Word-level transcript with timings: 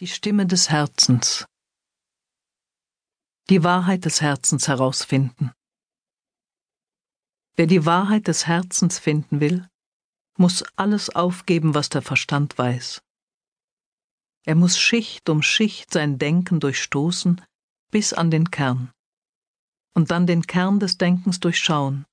Die 0.00 0.06
Stimme 0.06 0.46
des 0.46 0.70
Herzens. 0.70 1.44
Die 3.50 3.62
Wahrheit 3.62 4.06
des 4.06 4.22
Herzens 4.22 4.66
herausfinden. 4.66 5.52
Wer 7.54 7.66
die 7.66 7.84
Wahrheit 7.84 8.26
des 8.26 8.46
Herzens 8.46 8.98
finden 8.98 9.40
will, 9.40 9.68
muss 10.38 10.64
alles 10.76 11.10
aufgeben, 11.10 11.74
was 11.74 11.90
der 11.90 12.00
Verstand 12.00 12.56
weiß. 12.56 13.02
Er 14.46 14.54
muss 14.54 14.78
Schicht 14.78 15.28
um 15.28 15.42
Schicht 15.42 15.92
sein 15.92 16.18
Denken 16.18 16.60
durchstoßen 16.60 17.44
bis 17.90 18.14
an 18.14 18.30
den 18.30 18.50
Kern 18.50 18.90
und 19.94 20.10
dann 20.10 20.26
den 20.26 20.46
Kern 20.46 20.80
des 20.80 20.96
Denkens 20.96 21.40
durchschauen, 21.40 22.06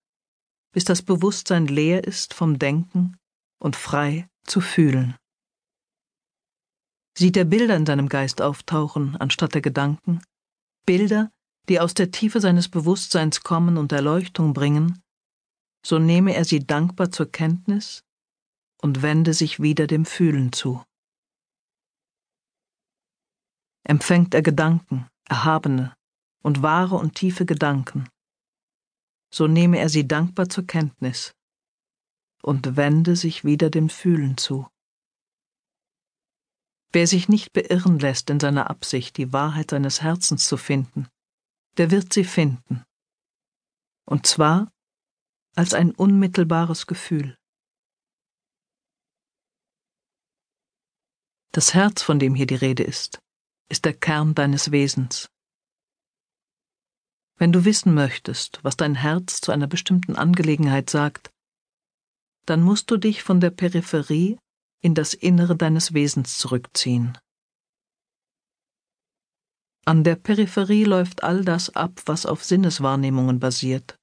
bis 0.73 0.83
das 0.83 1.03
Bewusstsein 1.03 1.67
leer 1.67 2.03
ist 2.03 2.33
vom 2.33 2.59
Denken 2.59 3.15
und 3.59 3.77
frei 3.77 4.27
zu 4.43 4.59
fühlen. 4.59 5.15
Sieht 7.17 7.35
er 7.35 7.45
Bilder 7.45 7.75
in 7.75 7.87
seinem 7.87 8.09
Geist 8.09 8.43
auftauchen, 8.43 9.15
anstatt 9.15 9.55
der 9.55 9.63
Gedanken, 9.63 10.21
Bilder, 10.85 11.31
die 11.67 11.79
aus 11.79 11.95
der 11.95 12.11
Tiefe 12.11 12.39
seines 12.39 12.69
Bewusstseins 12.69 13.41
kommen 13.41 13.77
und 13.77 13.91
Erleuchtung 13.91 14.53
bringen, 14.53 15.01
so 15.83 15.97
nehme 15.97 16.35
er 16.35 16.45
sie 16.45 16.59
dankbar 16.59 17.09
zur 17.09 17.31
Kenntnis 17.31 18.03
und 18.83 19.01
wende 19.01 19.33
sich 19.33 19.59
wieder 19.59 19.87
dem 19.87 20.05
Fühlen 20.05 20.51
zu. 20.53 20.83
Empfängt 23.83 24.35
er 24.35 24.43
Gedanken, 24.43 25.07
erhabene 25.27 25.95
und 26.43 26.61
wahre 26.61 26.97
und 26.97 27.15
tiefe 27.15 27.47
Gedanken, 27.47 28.07
so 29.33 29.47
nehme 29.47 29.79
er 29.79 29.89
sie 29.89 30.07
dankbar 30.07 30.49
zur 30.49 30.67
Kenntnis 30.67 31.33
und 32.43 32.77
wende 32.77 33.15
sich 33.15 33.43
wieder 33.43 33.71
dem 33.71 33.89
Fühlen 33.89 34.37
zu. 34.37 34.67
Wer 36.91 37.07
sich 37.07 37.27
nicht 37.27 37.53
beirren 37.53 37.99
lässt 37.99 38.29
in 38.29 38.39
seiner 38.39 38.69
Absicht, 38.69 39.17
die 39.17 39.33
Wahrheit 39.33 39.71
seines 39.71 40.01
Herzens 40.01 40.47
zu 40.47 40.57
finden, 40.57 41.07
der 41.77 41.91
wird 41.91 42.13
sie 42.13 42.23
finden. 42.23 42.83
Und 44.05 44.25
zwar 44.25 44.71
als 45.55 45.73
ein 45.73 45.91
unmittelbares 45.91 46.87
Gefühl. 46.87 47.37
Das 51.51 51.73
Herz, 51.73 52.03
von 52.03 52.19
dem 52.19 52.35
hier 52.35 52.45
die 52.45 52.55
Rede 52.55 52.83
ist, 52.83 53.19
ist 53.69 53.85
der 53.85 53.93
Kern 53.93 54.35
deines 54.35 54.71
Wesens. 54.71 55.29
Wenn 57.35 57.51
du 57.51 57.65
wissen 57.65 57.93
möchtest, 57.93 58.63
was 58.63 58.77
dein 58.77 58.95
Herz 58.95 59.41
zu 59.41 59.51
einer 59.51 59.67
bestimmten 59.67 60.15
Angelegenheit 60.15 60.89
sagt, 60.89 61.31
dann 62.45 62.61
musst 62.61 62.89
du 62.89 62.97
dich 62.97 63.23
von 63.23 63.39
der 63.39 63.49
Peripherie 63.49 64.39
in 64.81 64.93
das 64.95 65.13
Innere 65.13 65.55
deines 65.55 65.93
Wesens 65.93 66.37
zurückziehen. 66.37 67.17
An 69.85 70.03
der 70.03 70.15
Peripherie 70.15 70.83
läuft 70.83 71.23
all 71.23 71.45
das 71.45 71.75
ab, 71.75 72.01
was 72.05 72.25
auf 72.25 72.43
Sinneswahrnehmungen 72.43 73.39
basiert. 73.39 73.95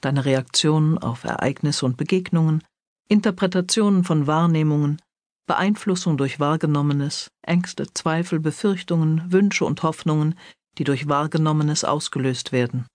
Deine 0.00 0.24
Reaktionen 0.24 0.98
auf 0.98 1.24
Ereignisse 1.24 1.84
und 1.86 1.96
Begegnungen, 1.96 2.62
Interpretationen 3.08 4.04
von 4.04 4.26
Wahrnehmungen, 4.26 5.02
Beeinflussung 5.46 6.16
durch 6.16 6.38
Wahrgenommenes, 6.38 7.28
Ängste, 7.42 7.92
Zweifel, 7.92 8.38
Befürchtungen, 8.38 9.30
Wünsche 9.32 9.64
und 9.64 9.82
Hoffnungen, 9.82 10.38
die 10.78 10.84
durch 10.84 11.08
Wahrgenommenes 11.08 11.84
ausgelöst 11.84 12.52
werden. 12.52 12.86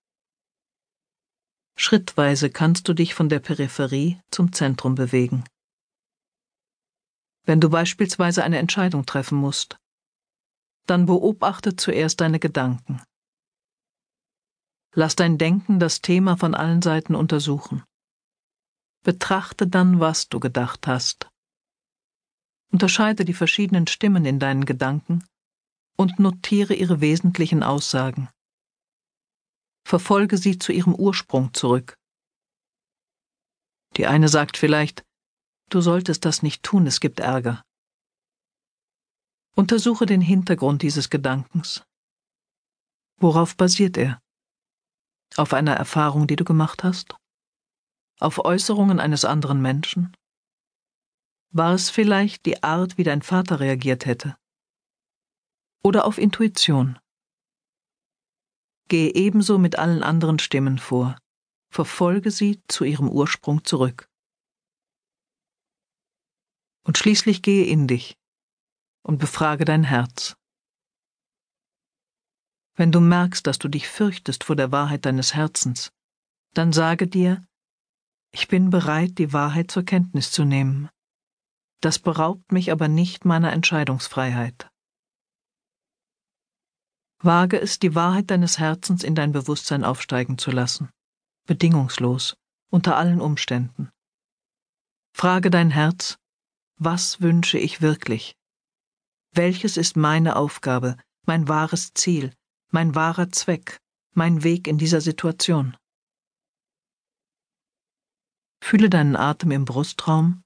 Schrittweise 1.77 2.49
kannst 2.49 2.87
du 2.87 2.93
dich 2.93 3.13
von 3.13 3.29
der 3.29 3.39
Peripherie 3.39 4.19
zum 4.31 4.53
Zentrum 4.53 4.95
bewegen 4.95 5.43
wenn 7.47 7.61
du 7.61 7.69
beispielsweise 7.69 8.43
eine 8.43 8.57
Entscheidung 8.57 9.05
treffen 9.05 9.37
musst. 9.37 9.79
Dann 10.85 11.05
beobachte 11.05 11.77
zuerst 11.77 12.19
deine 12.19 12.39
Gedanken. 12.39 13.01
Lass 14.93 15.15
dein 15.15 15.37
Denken 15.37 15.79
das 15.79 16.01
Thema 16.01 16.35
von 16.35 16.53
allen 16.53 16.81
Seiten 16.81 17.15
untersuchen. 17.15 17.83
Betrachte 19.03 19.65
dann, 19.65 20.01
was 20.01 20.27
du 20.27 20.41
gedacht 20.41 20.87
hast. 20.87 21.29
Unterscheide 22.69 23.23
die 23.23 23.33
verschiedenen 23.33 23.87
Stimmen 23.87 24.25
in 24.25 24.39
deinen 24.39 24.65
Gedanken 24.65 25.23
und 25.95 26.19
notiere 26.19 26.73
ihre 26.73 26.99
wesentlichen 26.99 27.63
Aussagen. 27.63 28.27
Verfolge 29.85 30.37
sie 30.37 30.59
zu 30.59 30.73
ihrem 30.73 30.93
Ursprung 30.93 31.53
zurück. 31.53 31.95
Die 33.95 34.05
eine 34.05 34.27
sagt 34.27 34.57
vielleicht, 34.57 35.05
Du 35.69 35.81
solltest 35.81 36.23
das 36.23 36.43
nicht 36.43 36.63
tun, 36.63 36.87
es 36.87 37.01
gibt 37.01 37.19
Ärger. 37.19 37.61
Untersuche 39.53 40.05
den 40.05 40.21
Hintergrund 40.21 40.81
dieses 40.81 41.09
Gedankens. 41.09 41.83
Worauf 43.19 43.57
basiert 43.57 43.97
er? 43.97 44.21
Auf 45.35 45.53
einer 45.53 45.73
Erfahrung, 45.73 46.25
die 46.25 46.37
du 46.37 46.45
gemacht 46.45 46.85
hast? 46.85 47.17
Auf 48.19 48.45
Äußerungen 48.45 49.01
eines 49.01 49.25
anderen 49.25 49.61
Menschen? 49.61 50.15
War 51.51 51.73
es 51.73 51.89
vielleicht 51.89 52.45
die 52.45 52.63
Art, 52.63 52.97
wie 52.97 53.03
dein 53.03 53.21
Vater 53.21 53.59
reagiert 53.59 54.05
hätte? 54.05 54.37
Oder 55.83 56.05
auf 56.05 56.17
Intuition? 56.17 56.97
Gehe 58.87 59.13
ebenso 59.15 59.57
mit 59.57 59.77
allen 59.77 60.01
anderen 60.01 60.39
Stimmen 60.39 60.77
vor, 60.77 61.17
verfolge 61.69 62.31
sie 62.31 62.61
zu 62.69 62.85
ihrem 62.85 63.09
Ursprung 63.09 63.65
zurück 63.65 64.06
und 66.87 66.97
schließlich 66.97 67.41
gehe 67.41 67.65
in 67.65 67.87
dich 67.87 68.17
und 69.03 69.19
befrage 69.19 69.65
dein 69.65 69.83
Herz. 69.83 70.35
Wenn 72.75 72.91
du 72.91 73.01
merkst, 73.01 73.45
dass 73.45 73.59
du 73.59 73.67
dich 73.67 73.89
fürchtest 73.89 74.45
vor 74.45 74.55
der 74.55 74.71
Wahrheit 74.71 75.05
deines 75.05 75.33
Herzens, 75.33 75.91
dann 76.53 76.71
sage 76.71 77.07
dir, 77.07 77.45
ich 78.31 78.47
bin 78.47 78.69
bereit, 78.69 79.17
die 79.17 79.33
Wahrheit 79.33 79.69
zur 79.69 79.83
Kenntnis 79.83 80.31
zu 80.31 80.45
nehmen. 80.45 80.89
Das 81.81 81.99
beraubt 81.99 82.51
mich 82.51 82.71
aber 82.71 82.87
nicht 82.87 83.25
meiner 83.25 83.51
Entscheidungsfreiheit. 83.51 84.69
Wage 87.19 87.59
es, 87.59 87.79
die 87.79 87.95
Wahrheit 87.95 88.31
deines 88.31 88.59
Herzens 88.59 89.03
in 89.03 89.15
dein 89.15 89.31
Bewusstsein 89.31 89.83
aufsteigen 89.83 90.37
zu 90.37 90.51
lassen, 90.51 90.89
bedingungslos, 91.47 92.37
unter 92.69 92.95
allen 92.95 93.19
Umständen. 93.19 93.89
Frage 95.13 95.49
dein 95.49 95.71
Herz, 95.71 96.17
was 96.77 97.21
wünsche 97.21 97.57
ich 97.57 97.81
wirklich? 97.81 98.35
Welches 99.33 99.77
ist 99.77 99.97
meine 99.97 100.35
Aufgabe, 100.35 100.97
mein 101.25 101.47
wahres 101.47 101.93
Ziel, 101.93 102.33
mein 102.69 102.95
wahrer 102.95 103.31
Zweck, 103.31 103.79
mein 104.13 104.43
Weg 104.43 104.67
in 104.67 104.77
dieser 104.77 105.01
Situation? 105.01 105.75
Fühle 108.63 108.89
deinen 108.89 109.15
Atem 109.15 109.51
im 109.51 109.65
Brustraum 109.65 110.43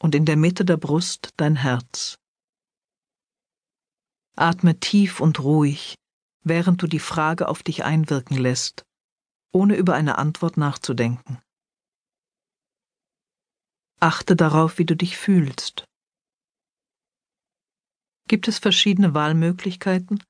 und 0.00 0.14
in 0.14 0.24
der 0.24 0.36
Mitte 0.36 0.64
der 0.64 0.76
Brust 0.76 1.30
dein 1.36 1.56
Herz. 1.56 2.16
Atme 4.36 4.78
tief 4.80 5.20
und 5.20 5.40
ruhig, 5.40 5.94
während 6.42 6.82
du 6.82 6.86
die 6.86 6.98
Frage 6.98 7.48
auf 7.48 7.62
dich 7.62 7.84
einwirken 7.84 8.36
lässt, 8.36 8.84
ohne 9.52 9.76
über 9.76 9.94
eine 9.94 10.18
Antwort 10.18 10.56
nachzudenken. 10.56 11.43
Achte 14.04 14.36
darauf, 14.36 14.76
wie 14.76 14.84
du 14.84 14.94
dich 14.94 15.16
fühlst. 15.16 15.86
Gibt 18.28 18.48
es 18.48 18.58
verschiedene 18.58 19.14
Wahlmöglichkeiten, 19.14 20.22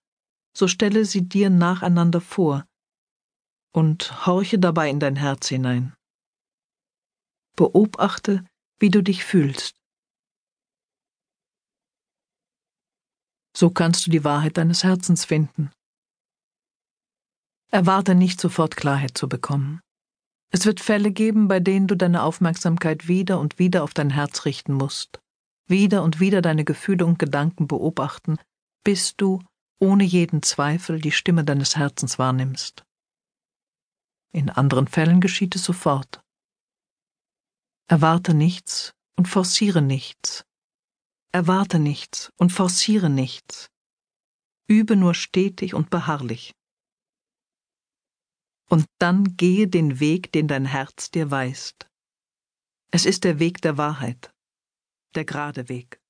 so 0.57 0.69
stelle 0.69 1.05
sie 1.05 1.29
dir 1.29 1.51
nacheinander 1.51 2.21
vor 2.21 2.65
und 3.73 4.27
horche 4.27 4.61
dabei 4.61 4.89
in 4.91 5.01
dein 5.01 5.17
Herz 5.17 5.49
hinein. 5.49 5.93
Beobachte, 7.57 8.47
wie 8.79 8.91
du 8.91 9.03
dich 9.03 9.25
fühlst. 9.25 9.75
So 13.57 13.71
kannst 13.71 14.07
du 14.07 14.13
die 14.13 14.23
Wahrheit 14.23 14.57
deines 14.57 14.85
Herzens 14.85 15.25
finden. 15.25 15.73
Erwarte 17.73 18.15
nicht 18.15 18.41
sofort 18.41 18.77
Klarheit 18.77 19.19
zu 19.19 19.29
bekommen. 19.29 19.81
Es 20.55 20.67
wird 20.67 20.79
Fälle 20.79 21.11
geben, 21.11 21.49
bei 21.49 21.59
denen 21.59 21.89
du 21.89 21.97
deine 21.97 22.23
Aufmerksamkeit 22.23 23.09
wieder 23.09 23.41
und 23.41 23.59
wieder 23.59 23.83
auf 23.83 23.93
dein 23.93 24.11
Herz 24.11 24.45
richten 24.45 24.73
musst, 24.73 25.19
wieder 25.67 26.05
und 26.05 26.21
wieder 26.21 26.43
deine 26.43 26.65
Gefühle 26.65 27.07
und 27.07 27.19
Gedanken 27.19 27.67
beobachten, 27.67 28.39
bis 28.85 29.17
du, 29.17 29.43
ohne 29.81 30.05
jeden 30.05 30.45
Zweifel, 30.45 31.01
die 31.01 31.11
Stimme 31.11 31.43
deines 31.43 31.75
Herzens 31.75 32.21
wahrnimmst. 32.21 32.85
In 34.31 34.49
anderen 34.49 34.87
Fällen 34.87 35.21
geschieht 35.21 35.57
es 35.57 35.65
sofort. 35.65 36.23
Erwarte 37.89 38.33
nichts 38.33 38.95
und 39.17 39.27
forciere 39.27 39.83
nichts. 39.83 40.45
Erwarte 41.33 41.81
nichts 41.81 42.31
und 42.37 42.53
forciere 42.53 43.11
nichts. 43.11 43.71
Übe 44.69 44.95
nur 44.95 45.15
stetig 45.15 45.75
und 45.75 45.91
beharrlich 45.91 46.55
und 48.75 48.87
dann 48.99 49.37
gehe 49.37 49.69
den 49.69 50.01
Weg, 50.01 50.33
den 50.33 50.49
dein 50.49 50.65
Herz 50.65 51.13
dir 51.13 51.31
weist. 51.31 51.89
Es 52.91 53.07
ist 53.07 53.23
der 53.23 53.39
Weg 53.39 53.63
der 53.63 53.79
Wahrheit, 53.79 54.35
der 55.15 55.25
gerade 55.25 55.69
Weg. 55.69 56.01